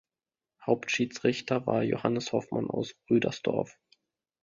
Hauptschiedsrichter 0.65 1.67
war 1.67 1.83
Johannes 1.83 2.31
Hoffmann 2.33 2.71
aus 2.71 2.95
Rüdersdorf. 3.07 3.77